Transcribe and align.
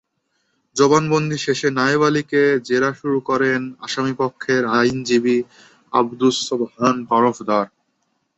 জবানবন্দি 0.75 1.37
শেষে 1.45 1.67
নায়েব 1.77 2.01
আলীকে 2.07 2.43
জেরা 2.67 2.91
শুরু 2.99 3.17
করেন 3.29 3.61
আসামিপক্ষের 3.81 4.63
আইনজীবী 4.77 5.37
আবদুস 5.93 6.35
সোবহান 6.47 6.95
তরফদার। 7.09 7.65